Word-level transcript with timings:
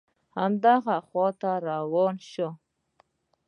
هماغه 0.35 0.97
خواته 1.07 1.51
روان 1.67 2.15
شوم. 2.29 2.55